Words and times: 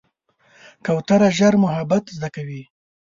کوتره 0.85 1.29
ژر 1.37 1.53
محبت 1.63 2.03
زده 2.15 2.29
کوي. 2.35 2.63